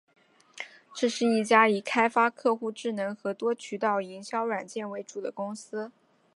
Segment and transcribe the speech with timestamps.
[0.95, 5.91] 这是一家以开发客户智能和多渠道营销软件为主的公司。